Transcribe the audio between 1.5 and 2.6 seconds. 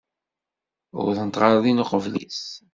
din uqbel-is.